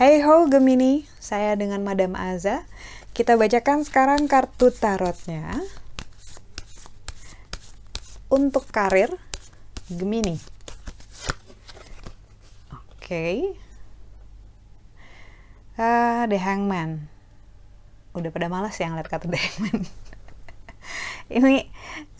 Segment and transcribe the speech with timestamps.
[0.00, 2.64] Hey ho Gemini, saya dengan Madam Aza.
[3.16, 5.60] Kita bacakan sekarang kartu tarotnya.
[8.28, 9.12] Untuk karir,
[9.88, 10.36] Gemini.
[12.72, 13.00] Oke.
[13.00, 13.36] Okay.
[15.76, 17.08] Uh, The Hangman.
[18.16, 19.84] Udah pada malas ya ngeliat kartu The Hangman.
[21.40, 21.68] ini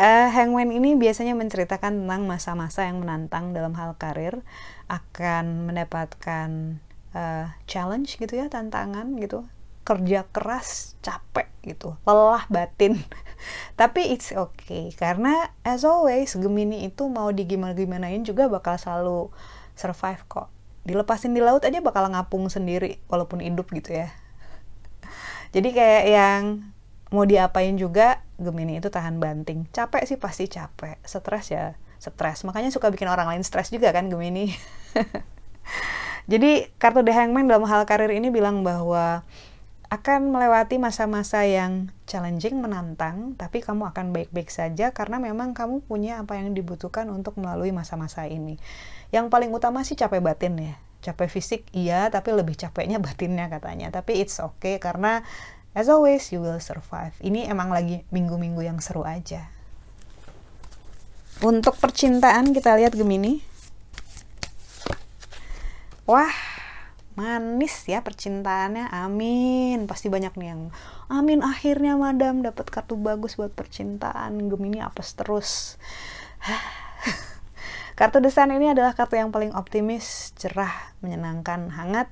[0.00, 4.42] uh, Hangman ini biasanya menceritakan tentang masa-masa yang menantang dalam hal karir
[4.90, 6.80] akan mendapatkan
[7.14, 9.46] uh, challenge gitu ya tantangan gitu
[9.90, 13.00] kerja keras capek gitu lelah batin.
[13.80, 19.32] Tapi it's okay karena as always Gemini itu mau digimana gimanain juga bakal selalu
[19.74, 20.48] survive kok.
[20.84, 24.14] Dilepasin di laut aja bakal ngapung sendiri walaupun hidup gitu ya.
[25.54, 26.42] Jadi kayak yang
[27.10, 32.72] mau diapain juga Gemini itu tahan banting capek sih pasti capek stres ya stres makanya
[32.72, 34.50] suka bikin orang lain stres juga kan Gemini
[36.30, 39.26] Jadi kartu The Hangman dalam hal karir ini bilang bahwa
[39.90, 46.22] akan melewati masa-masa yang challenging, menantang, tapi kamu akan baik-baik saja karena memang kamu punya
[46.22, 48.62] apa yang dibutuhkan untuk melalui masa-masa ini.
[49.10, 50.74] Yang paling utama sih capek batin ya.
[51.02, 53.90] Capek fisik iya, tapi lebih capeknya batinnya katanya.
[53.90, 55.26] Tapi it's okay karena
[55.74, 57.14] as always you will survive.
[57.22, 59.50] Ini emang lagi minggu-minggu yang seru aja.
[61.40, 63.40] Untuk percintaan kita lihat Gemini.
[66.04, 66.34] Wah
[67.16, 68.90] manis ya percintaannya.
[68.92, 69.88] Amin.
[69.88, 70.62] Pasti banyak nih yang
[71.10, 74.50] amin akhirnya madam dapat kartu bagus buat percintaan.
[74.50, 75.80] Gemini apes terus.
[78.00, 80.72] Kartu desain ini adalah kartu yang paling optimis cerah
[81.04, 82.08] menyenangkan hangat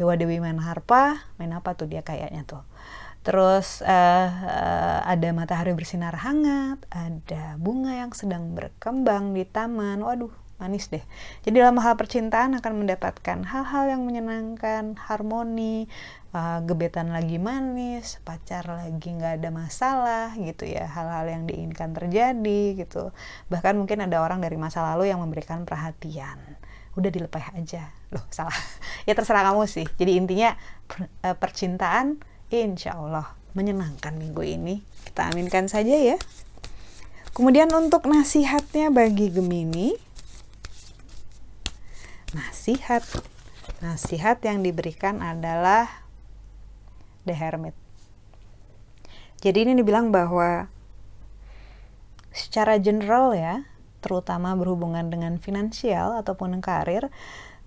[0.00, 2.64] Dewa Dewi main harpa main apa tuh dia kayaknya tuh
[3.20, 10.32] terus uh, uh, ada matahari bersinar hangat ada bunga yang sedang berkembang di taman waduh
[10.60, 11.00] manis deh.
[11.40, 15.88] Jadi dalam hal percintaan akan mendapatkan hal-hal yang menyenangkan, harmoni,
[16.36, 22.76] uh, gebetan lagi manis, pacar lagi nggak ada masalah gitu ya, hal-hal yang diinginkan terjadi
[22.76, 23.16] gitu.
[23.48, 26.59] Bahkan mungkin ada orang dari masa lalu yang memberikan perhatian.
[26.98, 27.94] Udah dilepas aja.
[28.10, 28.54] Loh, salah.
[29.08, 29.86] ya terserah kamu sih.
[29.98, 30.54] Jadi intinya
[30.86, 32.18] per, uh, percintaan
[32.50, 34.82] insya Allah menyenangkan minggu ini.
[35.06, 36.18] Kita aminkan saja ya.
[37.30, 39.94] Kemudian untuk nasihatnya bagi Gemini,
[42.34, 43.06] nasihat.
[43.80, 45.88] Nasihat yang diberikan adalah
[47.24, 47.72] The Hermit.
[49.40, 50.68] Jadi ini dibilang bahwa
[52.28, 53.64] secara general ya,
[54.00, 57.08] terutama berhubungan dengan finansial ataupun karir,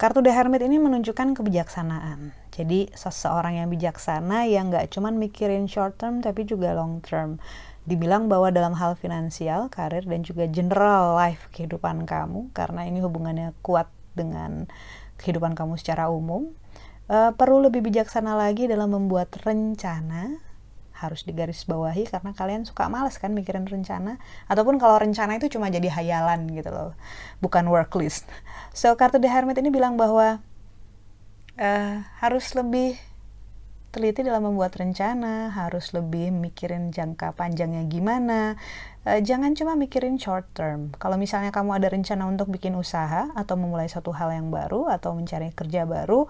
[0.00, 2.34] kartu The Hermit ini menunjukkan kebijaksanaan.
[2.52, 7.40] Jadi seseorang yang bijaksana yang nggak cuma mikirin short term tapi juga long term.
[7.82, 13.58] Dibilang bahwa dalam hal finansial, karir, dan juga general life kehidupan kamu, karena ini hubungannya
[13.58, 14.70] kuat dengan
[15.18, 16.54] kehidupan kamu secara umum,
[17.10, 20.38] uh, perlu lebih bijaksana lagi dalam membuat rencana
[21.02, 25.90] harus digarisbawahi karena kalian suka males kan mikirin rencana ataupun kalau rencana itu cuma jadi
[25.90, 26.94] hayalan gitu loh
[27.42, 28.30] bukan work list
[28.70, 30.38] so kartu The Hermit ini bilang bahwa
[31.58, 32.96] uh, harus lebih
[33.92, 38.56] teliti dalam membuat rencana, harus lebih mikirin jangka panjangnya gimana.
[39.04, 40.96] E, jangan cuma mikirin short term.
[40.96, 45.12] Kalau misalnya kamu ada rencana untuk bikin usaha atau memulai satu hal yang baru atau
[45.12, 46.24] mencari kerja baru,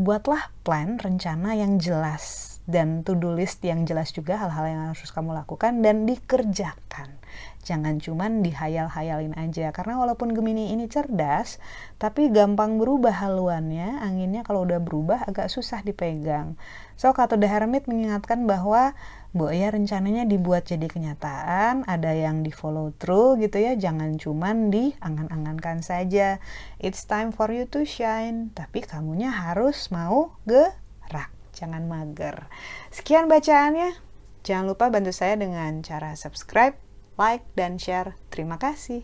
[0.00, 5.32] buatlah plan rencana yang jelas dan to-do list yang jelas juga hal-hal yang harus kamu
[5.32, 7.16] lakukan dan dikerjakan.
[7.64, 9.72] Jangan cuman dihayal-hayalin aja.
[9.72, 11.56] Karena walaupun Gemini ini cerdas
[11.96, 16.60] tapi gampang berubah haluannya anginnya kalau udah berubah agak susah dipegang.
[17.00, 18.92] So kata The Hermit mengingatkan bahwa
[19.28, 24.72] Bu ya rencananya dibuat jadi kenyataan, ada yang di follow through gitu ya, jangan cuman
[24.72, 26.40] diangan-angankan saja.
[26.80, 31.28] It's time for you to shine, tapi kamunya harus mau gerak,
[31.58, 32.46] jangan mager.
[32.94, 33.98] Sekian bacaannya.
[34.46, 36.78] Jangan lupa bantu saya dengan cara subscribe,
[37.18, 38.14] like, dan share.
[38.30, 39.02] Terima kasih.